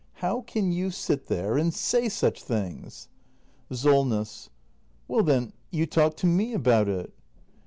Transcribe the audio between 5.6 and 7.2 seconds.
you talk to m e about it.